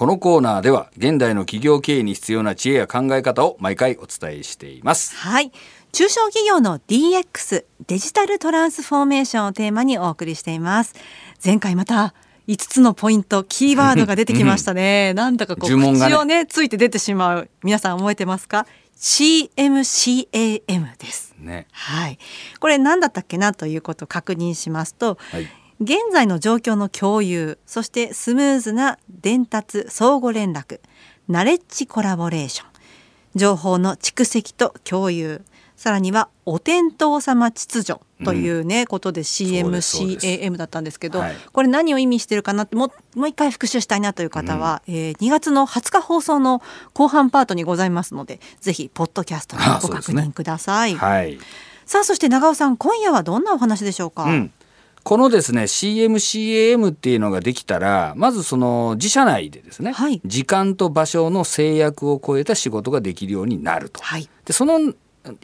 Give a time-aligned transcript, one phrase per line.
[0.00, 5.14] このコーナーでは現代の企業経営に必要な知恵や考え方を毎回お伝えしています。
[5.14, 5.52] はい。
[5.92, 10.94] 中小企業の DX デジタルトランスフォーメーションをテーマにお送りしています。
[11.44, 12.14] 前回また
[12.48, 16.14] 5つのポイントキーワードが出てきましたね、 なんだかこう、呪文がね。
[16.14, 17.50] 口をねついて出てしまう。
[17.62, 21.34] 皆さん覚えてますか？CMCAM です。
[21.38, 21.66] ね。
[21.72, 22.18] はい。
[22.58, 30.80] これ何だったっけなということを確認しますとはい現在の状況の共有そしてスムーズな伝達相互連絡
[31.26, 32.68] ナレッジコラボレーション
[33.34, 35.42] 情報の蓄積と共有
[35.76, 40.26] さらにはお天道様秩序というね、ことでそうですそうです。
[40.26, 41.36] CMCAM だったんですけどはい。
[41.52, 46.60] これ何を意味してるかなってもう一回復習したいなという方は、えー2月の20日放送の
[46.92, 50.96] 後半パートにございますのでぜひポッドキャストでご確認ください。
[50.96, 51.38] はい。
[51.86, 54.52] さあそして長尾さん今夜はどんなお話でしょうか、うん、
[55.02, 64.02] このですね CMCAM っていうのができたらまずその自社内でですね、はい時間と場所の制約を超えた仕事ができるようになると。
[64.02, 64.92] はいでその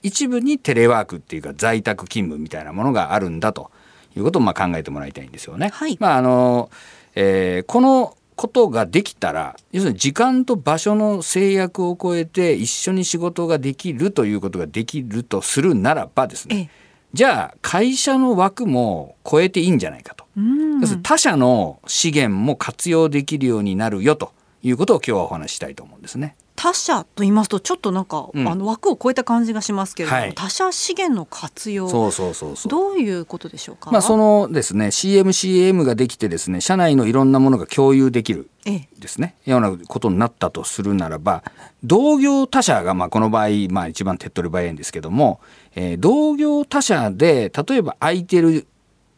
[0.03, 3.71] 一部にテレワークっていうか在宅勤務みたいなものがあるんだと
[4.17, 5.71] いうことをまあ考えてもらいたいんですよね。
[5.73, 6.71] はいまああの
[7.15, 20.27] えーこのことができたら要するに時間と場所の制約を超えて一緒に仕事ができるということができるとするならばですねええじゃあ会社の枠も超えていいんじゃないかと。
[20.37, 20.67] うん
[21.03, 26.37] 他社の資源も活用できるようになるよということを今日はお話ししたいと思うんですね。
[26.67, 32.71] 他社と言いますとちょっとなんか、うんあの枠を超えた感じがしますけれども、はい他社資源の活用そうそうそうそう。
[32.71, 33.93] どういうことでしょうか？
[33.93, 41.45] まあそのですね CMCAM ができてですね社内のいろんなものが共有できるええですねようなことになったとするならば
[41.85, 45.39] 同業他社がまあこの場合まあ一番手っ取り早いんですけども、
[45.77, 48.67] えー同業他社で例えば空いてる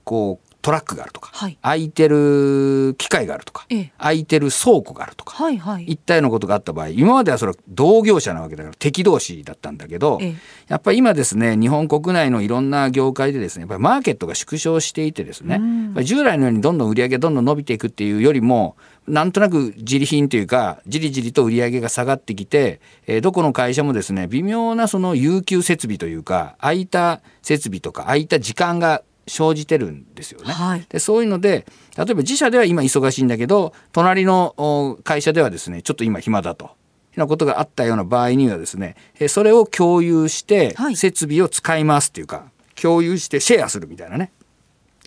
[0.05, 1.57] こうトラックがあるとか、はい。
[1.63, 3.93] 空いてる機械があるとか、ええ。
[3.97, 5.85] 空いてる倉庫があるとか、はいはい。
[5.85, 10.35] 一体のことがあった場合今まではそれは同業者なわけだから敵同士だったんだけど、ええ。
[10.69, 16.05] やっぱり今ですね日本国内のいろんな業界でですねやっぱりマーケットが縮小していてですね、うん。
[16.05, 18.77] 従来のようにどんどん売り上げどんどん伸びていくっていうよりも
[19.07, 30.53] なんとなく自利品というかじりじりと売り上げが下がってきて、えーどこの会社もですね微妙なその有給設備というか空いた設備とか空いた時間が生じてるんですよね。
[30.53, 31.67] はいでそういうので
[31.97, 36.65] 例えば自社では今忙しいんだけど隣のお会社ではですねちょっと今暇だと。
[36.65, 42.51] いうようなことがあったような場合にはですねえーそれを共有してはい設備を使いますっていうか、
[42.81, 44.33] 共有してシェアするみたいなね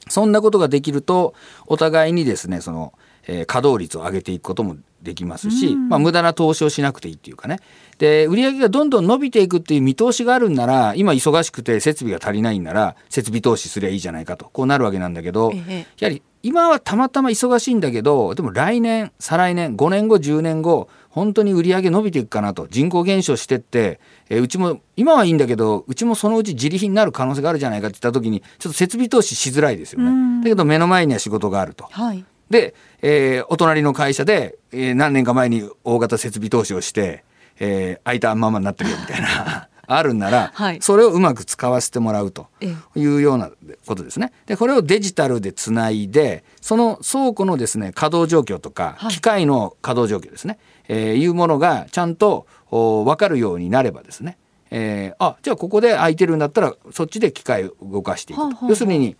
[0.10, 1.34] そんなことができると
[1.68, 2.94] お互いにですねその、
[3.28, 7.60] えー稼働率を上げていくこともできますし、まあ、無駄な投資をしなくていいっていうかね
[7.98, 24.00] で売上がどんどん伸びていくっていう見通しがあるんなら今忙しくて設備が足りないんなら設備投資すりゃいいじゃないかとこうなるわけなんだけど、ええやはり今はたまたま忙しいんだけどでも来年再来年5年後10年後本当に売り上げ伸びていくかなと人口減少してって、
[24.30, 30.44] えーうちも今はいいんだけどうちもそのうち自利品になる可能性があるじゃないかって言った時にちょっと設備投資しづらいですようんね。
[30.44, 31.88] だけど目の前には仕事があると。
[31.92, 32.26] はい。
[32.52, 37.24] で、えーお隣の会社で、えー何年か前に大型設備投資をして、
[37.60, 40.78] えー空いたままになってるよみたいな あるんなら、はい。
[40.82, 43.50] それをうまく使わせてもらうとえいうような
[43.86, 44.32] ことですね。
[44.46, 49.12] でこれをデジタルでつないでその倉庫のですね稼働状況とか、はい。
[49.12, 54.38] 機械の稼働状況ですね、えーいうものがちゃんとお分かるようになればですね、
[54.70, 58.68] えーあじゃあここで空いてるんだったらそっちで機械を動かしていくと。
[58.70, 59.18] 要するに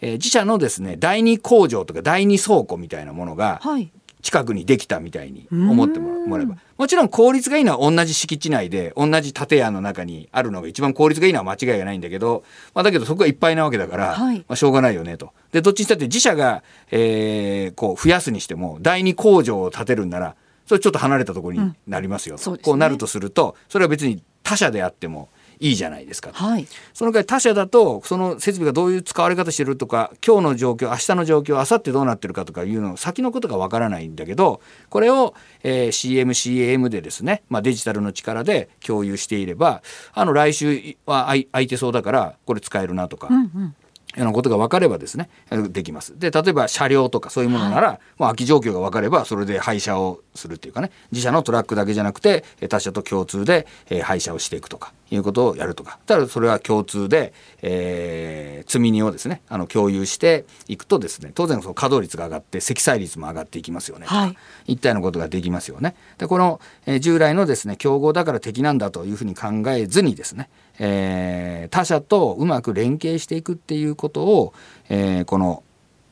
[0.00, 3.90] えー自社のですね第二工場とか第二倉庫みたいなものがはい。
[4.22, 6.56] 近くにできたみたいに思ってもらえば。
[6.78, 14.38] もちろん効率がいいのは同じ敷地内で同じ建屋の中にあるのが一番効率がいいのは間違いがないんだけど、まあ、だけどそこがいっぱいなわけだから、はい。
[14.38, 15.32] まあ、しょうがないよねと。
[15.52, 22.56] でどっちにしたって自社が、えーこう増やすにしても第二工場を建てるんならそれちょっと離れたところになりますようですね。
[22.62, 25.28] こうなるとするとそれは別に他社であっても
[25.60, 26.36] いいじゃないですかと。
[26.36, 26.66] はい。
[26.92, 34.60] その代わり他社だとその設備がどういう使われ方してるとか今日の状況明日の状況明後日どうなってるかとかいうの先のことがわからないんだけど
[34.90, 43.28] これを、えー CMCAM でですね、まあ、デジタルの力で共有していればあの来週は空い空いてそうだからこれ使えるなとか。
[43.30, 43.74] うんうん。
[44.20, 45.28] ようなことが分かればですね
[45.70, 55.98] できますで例えば車両とかそういうものなら、もう空き状況が分かればそれで廃車をするっていうかね自社のトラックだけじゃなくてえ他社と共通で、えー廃車をしていくとかいうことをやるとか。
[56.06, 57.32] ただそれは共通で、
[57.62, 64.06] えー積み荷をですねあの共有していくとですね当然その稼働率が上がって積載率も上がっていきますよね。
[64.06, 64.36] はい。
[64.66, 65.94] 一体のことができますよね。
[66.18, 74.54] でこの、えー従来のですね競合だから敵なんだというふうに考えずにですね、えー他社とうまく連携していくっていうことを、
[74.88, 75.62] えーこの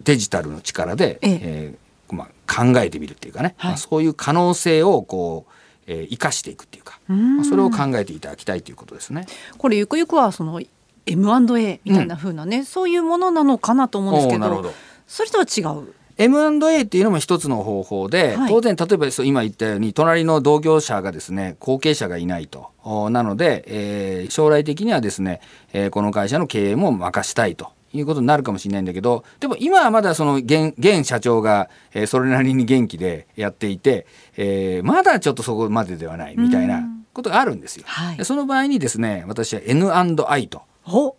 [0.05, 1.39] デジタルの力で、ええ。
[1.43, 3.71] えーまあ、考えてみるっていうかね、はい。
[3.71, 5.53] まあ、そういう可能性をこう、
[5.87, 7.37] えー生かしていくっていうか、うん。
[7.37, 9.27] まあ、それを考えていただきたいということですね。
[9.59, 10.61] これゆくゆくはその
[11.07, 14.73] M&A みたいな風なね、そういうものなのかなと思うんですけどど。
[15.07, 18.49] それとは違う？M&A っていうのも一つの方法で、はい。
[18.51, 22.69] 当然例えばそう今言ったように隣の同業者がですね後継者がいないと。
[22.85, 25.41] おなので、えー将来的にはですね、
[25.73, 34.07] えーこの会社の経営も任したいということになるかもしれないんだけどでも今はまだその現現社長が、えーそれなりに元気でやっていて、
[34.37, 37.85] えーまだちょっとそこまでではないみたいなことがあるんですよ。
[37.87, 38.17] はい。
[38.17, 41.17] でその場合にですね私は N&I とお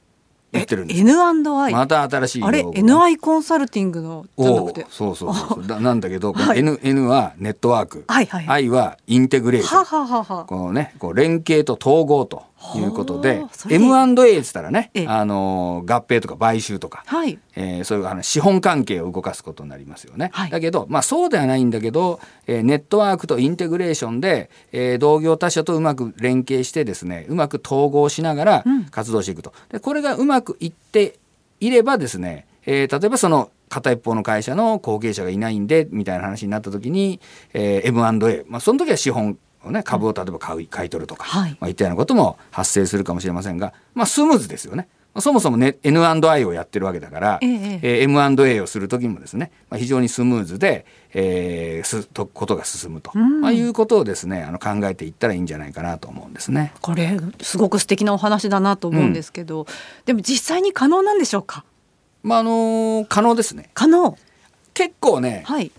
[0.52, 1.00] 言ってるんです。
[1.02, 4.86] N&I、また新しいあれ NI コンサルティングのじゃなくて？
[4.90, 5.68] そうそうそうそう。
[5.68, 6.60] だなんだけど、はい。
[6.60, 8.64] N, N はネットワーク、はいはいはい。
[8.66, 9.84] I はインテグレーション。
[9.84, 10.46] はははは。
[10.46, 12.44] このねこう連携と統合と
[12.76, 15.08] いうことで M&A って言ったらね、ええ。
[15.08, 17.40] あの合併とか買収とか、はい。
[17.56, 20.30] えーそういうあの資本関係を動かすことになりますよね。
[20.34, 20.50] はい。
[20.50, 28.86] だけど、まあ、そうではないんだけど、えーネットワークとインテグレーションで、えー同業他社とうまく連携してですねうまく統合しながらうん。
[28.86, 29.54] 活動していくと。
[29.72, 31.20] でこれがうまくいって
[31.60, 37.20] いればですね、えー例えばその片一方の会社の後継者がいないんでみたいな話になった時に、
[37.54, 41.52] えー M&A、まあ、その時は資本をね株を例えば買う買い取るとか、はい。
[41.60, 44.88] まあ、いったようなことも発生するかもしれませんが、まあ、スムーズですよね。
[45.14, 53.42] まあそもそも、ね、N&I をやってるわけだから、えええー M&A をする時もですね、まあ、非常にスムーズで、えーすとことが進むと、うん。
[53.42, 56.74] まあ、いうことをですねあの考えていったらいいんじゃないかなと思うんですね。
[56.82, 59.68] これすごく素敵なお話だなと思うんですけど、
[60.06, 61.64] でも実際に可能なんでしょうか？
[62.24, 63.70] まああの可能ですね。
[63.76, 64.18] 可能。
[64.74, 65.72] 結構ねはい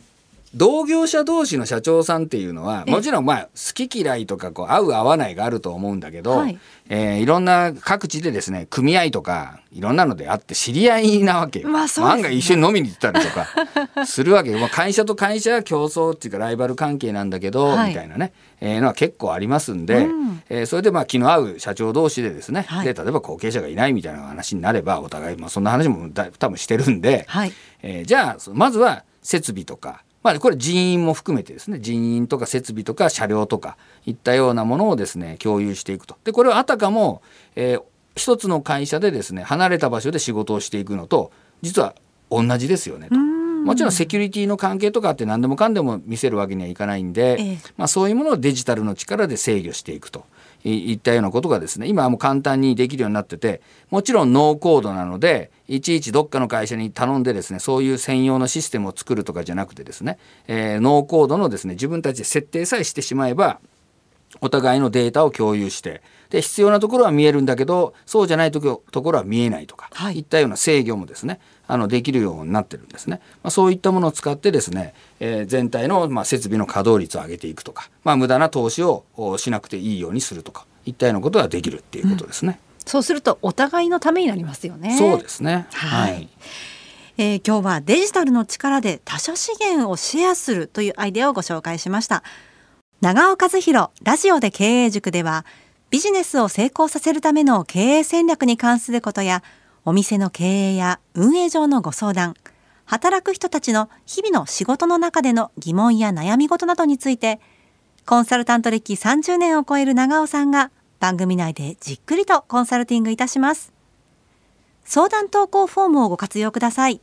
[0.55, 2.93] 同業者同士の社長さんっていうのはええ。
[2.93, 6.53] もちろんまあ好き嫌いとかこう合う合わないがあると思うんだけど、はい。
[6.55, 6.59] い
[6.89, 11.69] えーいろんな各地でですね組合とかいろんなのであって知り合いなわけよ。
[11.69, 11.91] まあね。
[11.99, 13.47] 案外一緒に飲みに行ったりとか
[14.07, 14.59] するわけよ。
[14.59, 17.89] まあ、会社と会社は競争っていうかライバル関係なんだけど、はい。
[17.89, 20.43] みたいなね、えーのは結構ありますんで、うん。
[20.49, 22.85] えーそれでまあ気の合う社長同士でですね、はい。
[22.85, 27.53] で例えば後継者がいないみたいな話になればお互い、まあ、そんな話もだ多分してるんで、はい。
[27.83, 33.77] えーじゃあそまずは設備とか、まあ、これ人員も含めてですね人員とか設備とか車両とか
[34.07, 37.23] いったようなものをですね共有していくとでこれはあたかも、
[37.55, 37.83] えー
[38.17, 41.33] 一つの会社でですね離れた場所で仕事をしていくのと
[41.63, 41.95] 実は
[42.31, 43.17] 同じですよねと。
[43.17, 50.27] もちろんセキュリティの関係とかって何でもかんでも見せるわけにはいかないんで、ええまあ、そういうものをデジタルの力で制御していくと
[50.65, 60.19] いいったようなことがですね今はもう簡単にできるようになっててもちろんノーコードなのでいちいちどっかの会社に頼んでですねそういう専用のシステムを作るとかじゃなくてですね、
[60.49, 63.61] えーノーコードのですね自分たちで設定さえしてしまえば
[64.41, 70.19] お互いのデータを共有してで必要なところは見えるんだけどそうじゃないとこところは見えないとか、はい。
[70.19, 82.59] いったような制御もですねあのできるようになってるんですね、まあ、そういったものを使ってですね、えー全体の、まあ、設備の稼働率を上げていくとか、まあ、無駄な投資をおしなくていいようにするとかいったようなことができるっていうことですね。
[82.85, 84.97] そうするとお互いのためになりますよね。
[84.99, 86.29] そうですね、はい。
[87.17, 92.23] えー今日はデジタルの力で他社資源をシェアするというアイデアをご紹介しました。
[93.01, 95.45] 長尾和弘ラジオで経営塾では
[95.91, 99.43] ビジネスを成功させるための経営戦略に関することや
[99.85, 102.35] お店の経営や運営上のご相談
[102.87, 107.41] 働く人たちの日々の仕事の中での疑問や悩み事などについて
[108.07, 110.71] コンサルタント歴30年を超える長尾さんが
[111.01, 113.73] 番組内でじっくりとコンサルティングいたします。
[114.85, 117.01] 相談投稿フォームをご活用ください。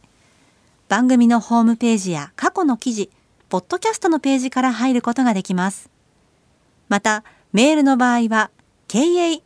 [0.87, 3.09] 番組のホームページや過去の記事
[3.49, 5.89] ポッドキャストのページから入ることができます。
[6.89, 8.51] またメールの場合は
[8.87, 9.41] kei.joqr.net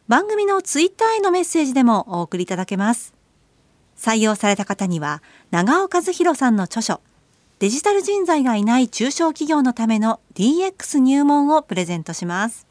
[0.08, 3.14] 番組のツイッターへのメッセージでもお送りいただけます。
[3.96, 7.00] 採用された方には長尾和弘さんの著書
[7.60, 12.66] デジタル人材がいない中小企業のための DX 入門をプレゼントします。